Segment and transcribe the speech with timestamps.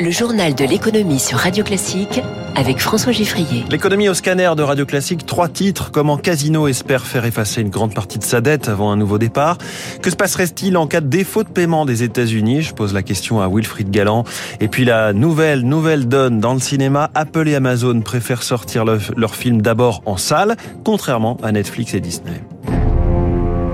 [0.00, 2.20] Le journal de l'économie sur Radio Classique
[2.56, 3.64] avec François Giffrier.
[3.70, 5.90] L'économie au scanner de Radio Classique, trois titres.
[5.92, 9.56] Comment Casino espère faire effacer une grande partie de sa dette avant un nouveau départ?
[10.02, 12.62] Que se passerait-il en cas de défaut de paiement des États-Unis?
[12.62, 14.24] Je pose la question à Wilfried Galland.
[14.60, 17.10] Et puis la nouvelle, nouvelle donne dans le cinéma.
[17.14, 22.42] Apple et Amazon préfèrent sortir leur film d'abord en salle, contrairement à Netflix et Disney.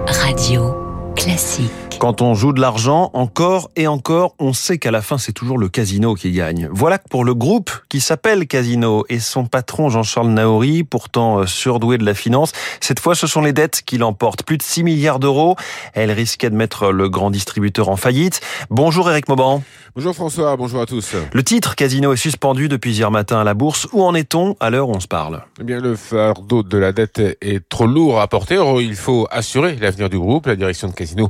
[0.07, 0.75] Radio
[1.17, 1.90] Classique.
[2.01, 5.59] Quand on joue de l'argent, encore et encore, on sait qu'à la fin, c'est toujours
[5.59, 6.67] le casino qui gagne.
[6.73, 11.47] Voilà que pour le groupe qui s'appelle Casino et son patron Jean-Charles Naori, pourtant euh,
[11.47, 14.45] surdoué de la finance, cette fois, ce sont les dettes qui l'emportent.
[14.45, 15.57] Plus de 6 milliards d'euros.
[15.93, 18.41] Elle risquait de mettre le grand distributeur en faillite.
[18.71, 19.63] Bonjour Eric Mauban.
[19.95, 21.15] Bonjour François, bonjour à tous.
[21.31, 23.89] Le titre Casino est suspendu depuis hier matin à la bourse.
[23.93, 25.43] Où en est-on à l'heure où on se parle?
[25.61, 28.59] Eh bien, le fardeau de la dette est trop lourd à porter.
[28.81, 30.47] Il faut assurer l'avenir du groupe.
[30.47, 31.29] La direction de Casino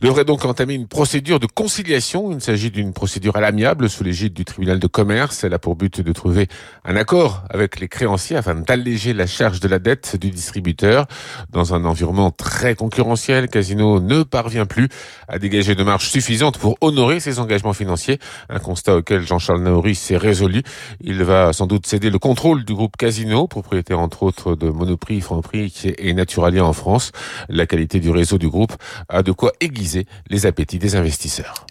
[0.00, 2.30] devrait donc entamer une procédure de conciliation.
[2.30, 5.42] Il s'agit d'une procédure à l'amiable sous l'égide du tribunal de commerce.
[5.42, 6.46] Elle a pour but de trouver
[6.84, 11.06] un accord avec les créanciers afin d'alléger la charge de la dette du distributeur.
[11.50, 14.88] Dans un environnement très concurrentiel, Casino ne parvient plus
[15.26, 18.18] à dégager de marge suffisante pour honorer ses engagements financiers.
[18.48, 20.62] Un constat auquel Jean-Charles Naori s'est résolu.
[21.00, 25.20] Il va sans doute céder le contrôle du groupe Casino, propriétaire entre autres de Monoprix,
[25.20, 27.10] Franprix et Naturalia en France.
[27.48, 28.74] La qualité du réseau du groupe
[29.08, 29.87] a de quoi aiguiser
[30.28, 31.66] les appétits des investisseurs.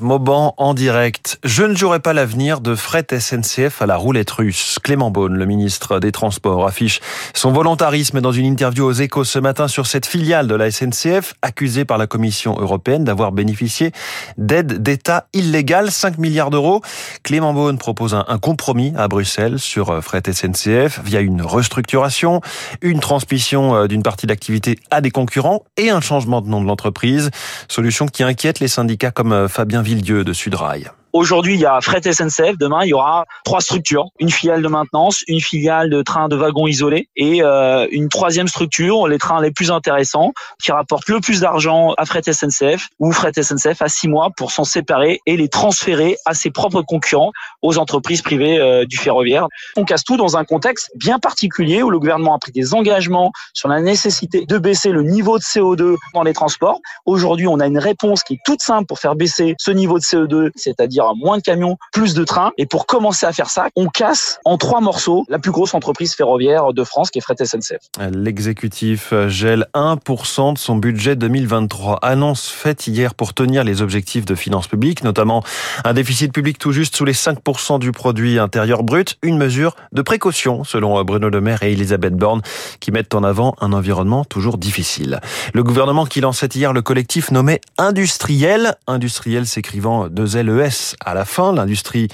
[0.00, 1.38] Mauban en direct.
[1.44, 4.78] Je ne jouerai pas l'avenir de fret SNCF à la roulette russe.
[4.82, 7.00] Clément Beaune, le ministre des Transports, affiche
[7.34, 11.34] son volontarisme dans une interview aux échos ce matin sur cette filiale de la SNCF,
[11.42, 13.92] accusée par la Commission européenne d'avoir bénéficié
[14.38, 16.82] d'aides d'État illégales, 5 milliards d'euros.
[17.22, 22.40] Clément Beaune propose un compromis à Bruxelles sur euh, fret SNCF via une restructuration,
[22.80, 26.66] une transmission euh, d'une partie d'activité à des concurrents et un changement de nom de
[26.66, 27.30] l'entreprise.
[27.68, 30.90] Solution qui inquiète les syndicats comme euh, Fabien Villedieu de Sudrail.
[31.16, 32.58] Aujourd'hui, il y a Fret SNCF.
[32.58, 34.10] Demain, il y aura trois structures.
[34.20, 38.48] Une filiale de maintenance, une filiale de trains de wagons isolés et euh, une troisième
[38.48, 43.12] structure, les trains les plus intéressants, qui rapportent le plus d'argent à Fret SNCF ou
[43.12, 47.32] Fret SNCF à six mois pour s'en séparer et les transférer à ses propres concurrents,
[47.62, 49.46] aux entreprises privées euh, du ferroviaire.
[49.78, 53.32] On casse tout dans un contexte bien particulier où le gouvernement a pris des engagements
[53.54, 56.78] sur la nécessité de baisser le niveau de CO2 dans les transports.
[57.06, 60.04] Aujourd'hui, on a une réponse qui est toute simple pour faire baisser ce niveau de
[60.04, 62.52] CO2, c'est-à-dire moins de camions, plus de trains.
[62.58, 66.14] Et pour commencer à faire ça, on casse en trois morceaux la plus grosse entreprise
[66.14, 67.78] ferroviaire de France qui est Fret SNCF.
[68.12, 71.98] L'exécutif gèle 1% de son budget 2023.
[72.02, 75.42] Annonce faite hier pour tenir les objectifs de finances publiques, notamment
[75.84, 79.18] un déficit public tout juste sous les 5% du produit intérieur brut.
[79.22, 82.42] Une mesure de précaution, selon Bruno Le Maire et Elisabeth Borne,
[82.80, 85.20] qui mettent en avant un environnement toujours difficile.
[85.52, 91.24] Le gouvernement qui lançait hier le collectif nommé Industriel, industriel s'écrivant deux LES à la
[91.24, 91.52] fin.
[91.52, 92.08] L'industrie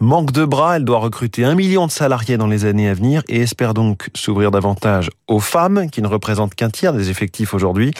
[0.00, 0.76] manque de bras.
[0.76, 4.08] Elle doit recruter un million de salariés dans les années à venir et espère donc
[4.14, 7.92] s'ouvrir davantage aux femmes qui ne représentent qu'un tiers des effectifs aujourd'hui.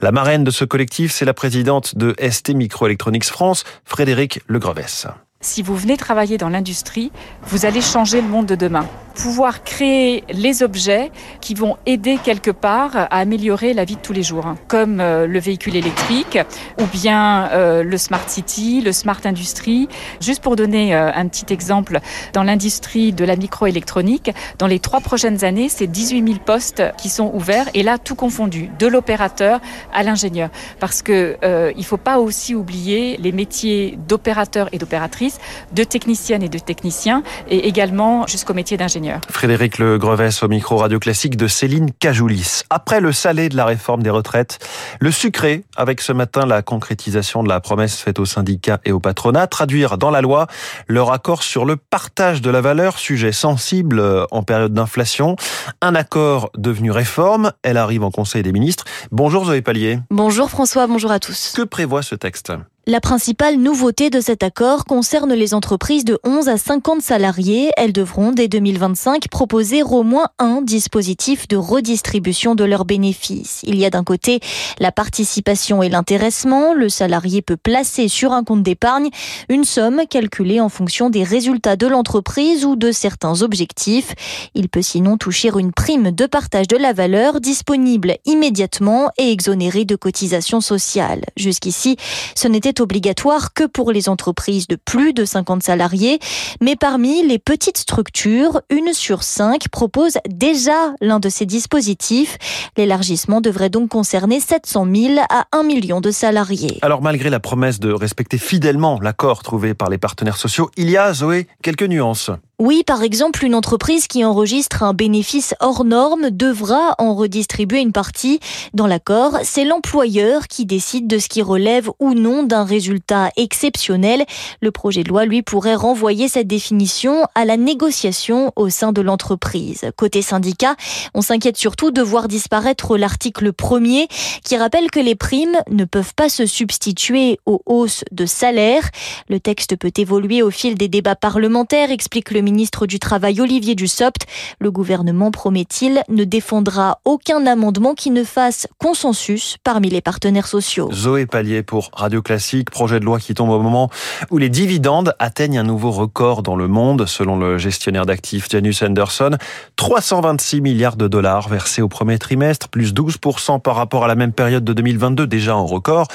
[0.00, 5.14] La marraine de ce collectif, c'est la présidente de ST Microelectronics France, Frédéric Legreves.
[5.44, 7.12] Si vous venez travailler dans l'industrie,
[7.42, 11.10] vous allez changer le monde de demain pouvoir créer les objets
[11.40, 14.56] qui vont aider quelque part à améliorer la vie de tous les jours, hein.
[14.68, 16.38] comme euh, le véhicule électrique
[16.80, 19.88] ou bien euh, le smart city, le smart industry.
[20.20, 22.00] Juste pour donner euh, un petit exemple,
[22.32, 27.08] dans l'industrie de la microélectronique, dans les trois prochaines années, c'est 18 000 postes qui
[27.08, 29.60] sont ouverts et là tout confondu, de l'opérateur
[29.92, 30.50] à l'ingénieur,
[30.80, 31.36] parce que
[31.76, 35.33] il faut pas aussi oublier les métiers d'opérateur et d'opératrice,
[35.72, 39.20] de techniciennes et de techniciens, et également jusqu'au métier d'ingénieur.
[39.30, 42.62] Frédéric Le Greves au micro radio classique de Céline Cajoulis.
[42.70, 44.58] Après le salé de la réforme des retraites,
[45.00, 49.00] le sucré avec ce matin la concrétisation de la promesse faite aux syndicats et au
[49.00, 50.46] patronat, traduire dans la loi
[50.86, 55.36] leur accord sur le partage de la valeur, sujet sensible en période d'inflation.
[55.80, 58.84] Un accord devenu réforme, elle arrive en Conseil des ministres.
[59.10, 59.98] Bonjour Zoé Pallier.
[60.10, 61.52] Bonjour François, bonjour à tous.
[61.56, 62.52] Que prévoit ce texte?
[62.86, 67.70] La principale nouveauté de cet accord concerne les entreprises de 11 à 50 salariés.
[67.78, 73.62] Elles devront, dès 2025, proposer au moins un dispositif de redistribution de leurs bénéfices.
[73.64, 74.40] Il y a d'un côté
[74.80, 76.74] la participation et l'intéressement.
[76.74, 79.08] Le salarié peut placer sur un compte d'épargne
[79.48, 84.14] une somme calculée en fonction des résultats de l'entreprise ou de certains objectifs.
[84.54, 89.86] Il peut sinon toucher une prime de partage de la valeur disponible immédiatement et exonérée
[89.86, 91.22] de cotisations sociales.
[91.36, 91.96] Jusqu'ici,
[92.34, 96.18] ce n'était obligatoire que pour les entreprises de plus de 50 salariés,
[96.60, 102.38] mais parmi les petites structures, une sur cinq propose déjà l'un de ces dispositifs.
[102.76, 106.78] L'élargissement devrait donc concerner 700 000 à 1 million de salariés.
[106.82, 110.96] Alors malgré la promesse de respecter fidèlement l'accord trouvé par les partenaires sociaux, il y
[110.96, 112.30] a, Zoé, quelques nuances.
[112.60, 117.90] Oui, par exemple, une entreprise qui enregistre un bénéfice hors norme devra en redistribuer une
[117.90, 118.38] partie.
[118.74, 124.24] Dans l'accord, c'est l'employeur qui décide de ce qui relève ou non d'un résultat exceptionnel.
[124.60, 129.00] Le projet de loi, lui, pourrait renvoyer cette définition à la négociation au sein de
[129.00, 129.90] l'entreprise.
[129.96, 130.76] Côté syndicat,
[131.12, 134.06] on s'inquiète surtout de voir disparaître l'article premier
[134.44, 138.90] qui rappelle que les primes ne peuvent pas se substituer aux hausses de salaire.
[139.28, 143.74] Le texte peut évoluer au fil des débats parlementaires, explique le ministre du Travail Olivier
[143.74, 144.26] Dussopt.
[144.60, 150.90] Le gouvernement, promet-il, ne défendra aucun amendement qui ne fasse consensus parmi les partenaires sociaux.
[150.92, 153.90] Zoé Pallier pour Radio Classique, projet de loi qui tombe au moment
[154.30, 158.82] où les dividendes atteignent un nouveau record dans le monde, selon le gestionnaire d'actifs Janus
[158.82, 159.36] Anderson.
[159.76, 164.32] 326 milliards de dollars versés au premier trimestre, plus 12% par rapport à la même
[164.32, 166.08] période de 2022, déjà en record.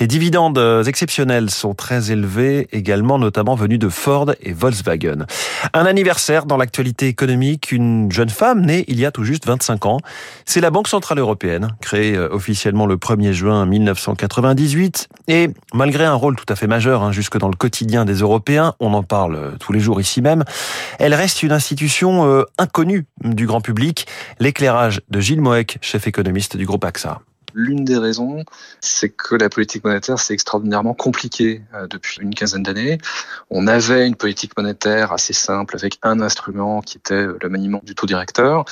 [0.00, 5.26] Les dividendes exceptionnels sont très élevés, également notamment venus de Ford et Volkswagen.
[5.76, 9.84] Un anniversaire dans l'actualité économique, une jeune femme née il y a tout juste 25
[9.84, 9.98] ans.
[10.46, 15.08] C'est la Banque Centrale Européenne, créée euh, officiellement le 1er juin 1998.
[15.28, 18.72] Et malgré un rôle tout à fait majeur hein, jusque dans le quotidien des Européens,
[18.80, 20.44] on en parle euh, tous les jours ici même,
[20.98, 24.06] elle reste une institution euh, inconnue du grand public.
[24.40, 27.20] L'éclairage de Gilles Moek, chef économiste du groupe AXA.
[27.54, 28.44] L'une des raisons,
[28.80, 32.98] c'est que la politique monétaire, c'est extraordinairement compliqué euh, depuis une quinzaine d'années.
[33.50, 37.94] On avait une politique monétaire assez simple avec un instrument qui était le maniement du
[37.94, 38.64] taux directeur.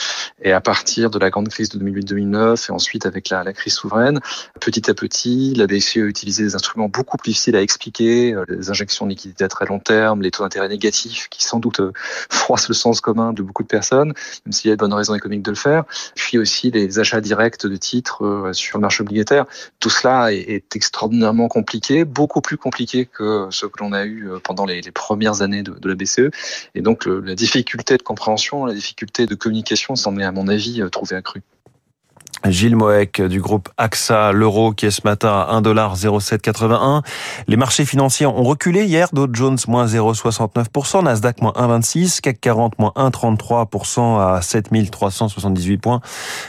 [0.42, 4.20] Et à partir de la grande crise de 2008-2009 et ensuite avec la, crise souveraine,
[4.60, 8.44] petit à petit, la BCE a utilisé des instruments beaucoup plus difficiles à expliquer, euh,
[8.48, 11.80] les injections de liquidités à très long terme, les taux d'intérêt négatifs qui sans doute
[11.80, 11.92] euh,
[12.30, 14.12] froissent le sens commun de beaucoup de personnes,
[14.44, 15.84] même s'il y a de bonnes raisons économiques de le faire.
[16.14, 19.46] Puis aussi les achats directs de titres sur le marché obligataire.
[19.80, 24.38] Tout cela est, extraordinairement compliqué, beaucoup plus compliqué que ce que l'on a eu euh,
[24.42, 26.30] pendant les, premières années de, la BCE.
[26.74, 30.82] Et donc la difficulté de compréhension, la difficulté de communication s'en est à mon avis
[30.82, 31.42] euh, trouvé accrue.
[32.46, 37.02] Gilles Moek du groupe AXA, l'euro qui est ce matin à 1,0781.
[37.48, 42.78] Les marchés financiers ont reculé hier, Dow Jones moins 0,69%, Nasdaq moins 1,26%, CAC 40
[42.78, 46.00] moins 1,33% à 7378 points.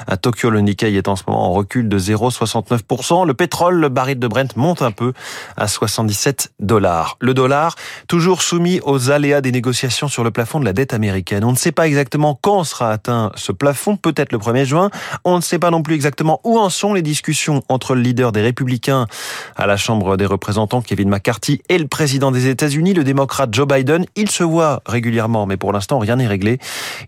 [0.07, 3.25] À Tokyo, le Nikkei est en ce moment en recul de 0,69%.
[3.25, 5.13] Le pétrole, le baril de Brent monte un peu
[5.55, 7.15] à 77 dollars.
[7.21, 7.75] Le dollar,
[8.09, 11.45] toujours soumis aux aléas des négociations sur le plafond de la dette américaine.
[11.45, 14.89] On ne sait pas exactement quand sera atteint ce plafond, peut-être le 1er juin.
[15.23, 18.31] On ne sait pas non plus exactement où en sont les discussions entre le leader
[18.31, 19.07] des Républicains
[19.55, 23.67] à la Chambre des représentants, Kevin McCarthy, et le président des États-Unis, le démocrate Joe
[23.67, 24.05] Biden.
[24.15, 26.59] Ils se voient régulièrement, mais pour l'instant, rien n'est réglé.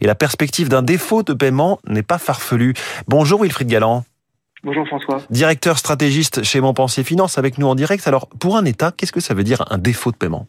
[0.01, 2.73] Et la perspective d'un défaut de paiement n'est pas farfelue.
[3.07, 4.03] Bonjour Wilfried Galland.
[4.63, 5.21] Bonjour François.
[5.29, 8.07] Directeur stratégiste chez Montpensier Finance avec nous en direct.
[8.07, 10.47] Alors, pour un État, qu'est-ce que ça veut dire un défaut de paiement?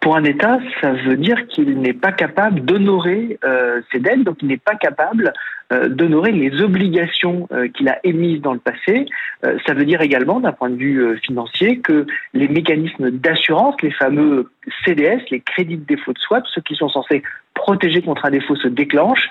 [0.00, 4.36] Pour un État, ça veut dire qu'il n'est pas capable d'honorer euh, ses dettes, donc
[4.42, 5.32] il n'est pas capable
[5.72, 9.06] euh, d'honorer les obligations euh, qu'il a émises dans le passé.
[9.44, 13.90] Euh, ça veut dire également, d'un point de vue financier, que les mécanismes d'assurance, les
[13.90, 14.50] fameux
[14.84, 17.22] CDS, les crédits de défaut de swap, ceux qui sont censés
[17.54, 19.30] protéger contre un défaut, se déclenchent.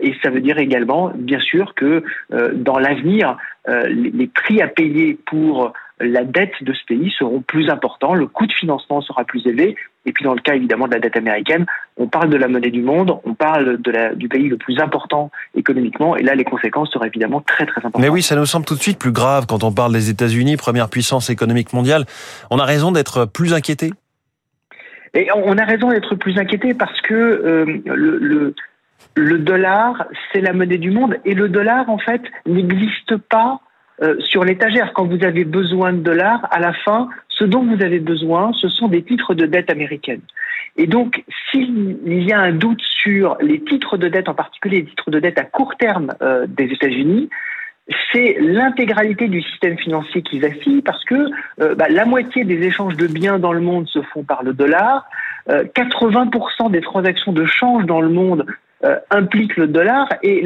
[0.00, 2.02] et ça veut dire également, bien sûr, que
[2.54, 3.36] dans l'avenir,
[3.68, 5.72] les prix à payer pour
[6.02, 9.76] la dette de ce pays seront plus importants, le coût de financement sera plus élevé.
[10.04, 11.64] Et puis dans le cas évidemment de la dette américaine,
[11.96, 14.80] on parle de la monnaie du monde, on parle de la, du pays le plus
[14.80, 18.02] important économiquement, et là les conséquences seraient évidemment très très importantes.
[18.02, 20.56] Mais oui, ça nous semble tout de suite plus grave quand on parle des États-Unis,
[20.56, 22.04] première puissance économique mondiale.
[22.50, 23.92] On a raison d'être plus inquiété
[25.14, 28.54] Et on a raison d'être plus inquiété parce que euh, le, le
[29.14, 33.60] le dollar, c'est la monnaie du monde, et le dollar, en fait, n'existe pas
[34.02, 34.92] euh, sur l'étagère.
[34.94, 38.68] Quand vous avez besoin de dollars, à la fin, ce dont vous avez besoin, ce
[38.68, 40.22] sont des titres de dette américaine.
[40.76, 44.86] Et donc, s'il y a un doute sur les titres de dette, en particulier les
[44.86, 47.30] titres de dette à court terme euh, des États-Unis,
[48.12, 51.28] c'est l'intégralité du système financier qui vacille parce que
[51.60, 54.52] euh, bah, la moitié des échanges de biens dans le monde se font par le
[54.52, 55.06] dollar.
[55.48, 58.46] 80% des transactions de change dans le monde
[58.84, 60.44] euh, implique le dollar et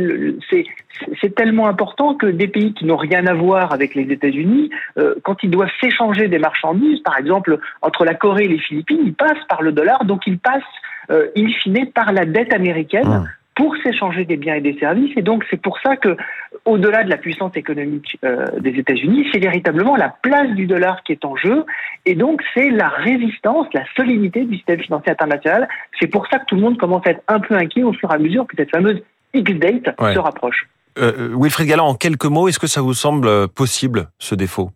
[1.20, 5.14] c'est tellement important que des pays qui n'ont rien à voir avec les États-Unis, euh,
[5.22, 9.14] quand ils doivent s'échanger des marchandises, par exemple entre la Corée et les Philippines, ils
[9.14, 10.62] passent par le dollar, donc ils passent
[11.10, 13.28] euh, in fine par la dette américaine.
[13.56, 15.16] Pour s'échanger des biens et des services.
[15.16, 16.16] Et donc c'est pour ça que,
[16.64, 21.12] au-delà de la puissance économique euh, des États-Unis, c'est véritablement la place du dollar qui
[21.12, 21.64] est en jeu.
[22.04, 25.68] Et donc c'est la résistance, la solidité du système financier international.
[25.98, 28.10] C'est pour ça que tout le monde commence à être un peu inquiet au fur
[28.12, 29.02] et à mesure que cette fameuse
[29.34, 30.68] X-date se rapproche.
[30.98, 34.70] Euh, Wilfried Galland, en quelques mots, est-ce que ça vous semble possible ce défaut?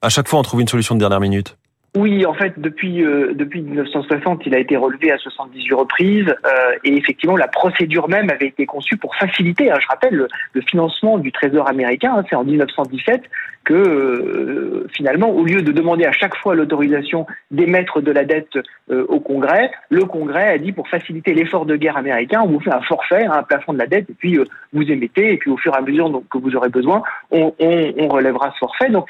[0.00, 1.56] À chaque fois, on trouve une solution de dernière minute.
[1.98, 6.72] Oui, en fait, depuis euh, depuis 1960, il a été relevé à 78 reprises euh,
[6.84, 9.72] et effectivement, la procédure même avait été conçue pour faciliter.
[9.72, 12.14] Hein, je rappelle le, financement du Trésor américain.
[12.16, 13.22] Hein, c'est en 1917
[13.68, 18.56] que euh, finalement, au lieu de demander à chaque fois l'autorisation d'émettre de la dette
[18.90, 22.60] euh, au Congrès, le Congrès a dit pour faciliter l'effort de guerre américain, on vous
[22.60, 25.50] fait un forfait, un plafond de la dette, et puis euh, vous émettez, et puis
[25.50, 28.58] au fur et à mesure donc, que vous aurez besoin, on, on, on relèvera ce
[28.58, 28.88] forfait.
[28.88, 29.06] Donc,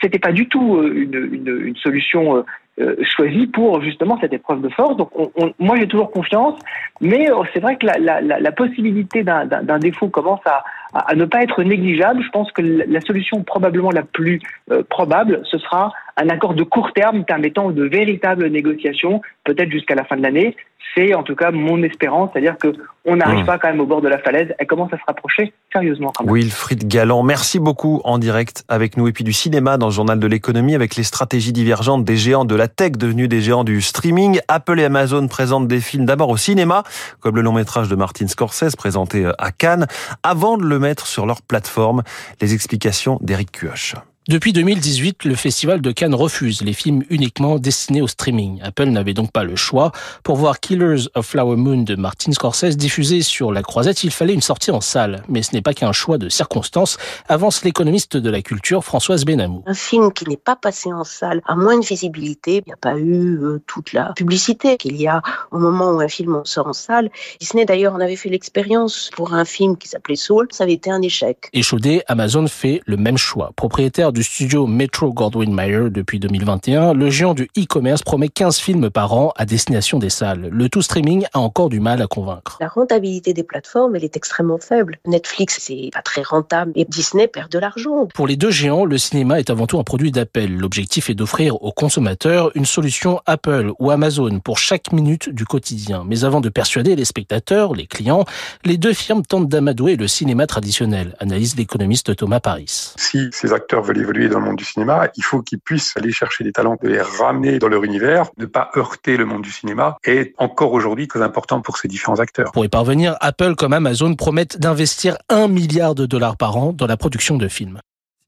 [0.00, 2.44] c'était pas du tout une, une, une solution
[2.80, 4.96] euh, choisi pour justement cette épreuve de force.
[4.96, 6.56] Donc, on, on, moi, j'ai toujours confiance,
[7.00, 11.24] mais euh, c'est vrai que la, la, la possibilité d'un défaut commence à, à, ne
[11.24, 12.22] pas être négligeable.
[12.22, 14.40] Je pense que la solution probablement la plus
[14.70, 19.94] euh, probable, ce sera un accord de court terme permettant de véritables négociations, peut-être jusqu'à
[19.94, 20.56] la fin de l'année.
[20.94, 22.72] C'est en tout cas mon espérance, c'est-à-dire que
[23.04, 23.46] on n'arrive mmh.
[23.46, 24.52] pas quand même au bord de la falaise.
[24.58, 26.12] Elle commence à se rapprocher sérieusement.
[26.16, 26.34] Quand même.
[26.34, 30.18] Wilfried Galland, merci beaucoup en direct avec nous et puis du cinéma dans le journal
[30.18, 33.80] de l'économie avec les stratégies divergentes des géants de la tech devenus des géants du
[33.80, 34.40] streaming.
[34.48, 36.82] Apple et Amazon présentent des films d'abord au cinéma,
[37.20, 39.86] comme le long métrage de Martin Scorsese présenté à Cannes,
[40.22, 42.02] avant de le mettre sur leur plateforme.
[42.40, 43.94] Les explications d'Éric Cuoche.
[44.28, 48.60] Depuis 2018, le Festival de Cannes refuse les films uniquement destinés au streaming.
[48.62, 49.90] Apple n'avait donc pas le choix.
[50.22, 54.34] Pour voir Killers of Flower Moon de Martin Scorsese diffusé sur la croisette, il fallait
[54.34, 55.22] une sortie en salle.
[55.30, 59.62] Mais ce n'est pas qu'un choix de circonstances, avance l'économiste de la culture Françoise Benamou.
[59.64, 62.56] Un film qui n'est pas passé en salle a moins de visibilité.
[62.56, 66.00] Il n'y a pas eu euh, toute la publicité qu'il y a au moment où
[66.00, 67.10] un film sort en salle.
[67.40, 70.48] Disney d'ailleurs en avait fait l'expérience pour un film qui s'appelait Soul.
[70.50, 71.48] Ça avait été un échec.
[71.54, 73.52] Échaudé, Amazon fait le même choix.
[73.56, 78.90] Propriétaire du studio Metro Goldwyn Mayer depuis 2021, le géant du e-commerce promet 15 films
[78.90, 80.48] par an à destination des salles.
[80.50, 82.58] Le tout streaming a encore du mal à convaincre.
[82.60, 84.98] La rentabilité des plateformes, elle est extrêmement faible.
[85.06, 88.06] Netflix, c'est pas très rentable et Disney perd de l'argent.
[88.14, 90.56] Pour les deux géants, le cinéma est avant tout un produit d'appel.
[90.56, 96.04] L'objectif est d'offrir aux consommateurs une solution Apple ou Amazon pour chaque minute du quotidien.
[96.06, 98.24] Mais avant de persuader les spectateurs, les clients,
[98.64, 102.94] les deux firmes tentent d'amadouer le cinéma traditionnel, analyse l'économiste Thomas Paris.
[102.96, 106.12] Si ces acteurs veulent évoluer dans le monde du cinéma, il faut qu'ils puissent aller
[106.12, 109.50] chercher des talents, de les ramener dans leur univers, ne pas heurter le monde du
[109.50, 112.52] cinéma, est encore aujourd'hui très important pour ces différents acteurs.
[112.52, 116.86] Pour y parvenir, Apple comme Amazon promettent d'investir un milliard de dollars par an dans
[116.86, 117.80] la production de films.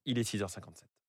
[0.04, 0.90] Il est 6h57.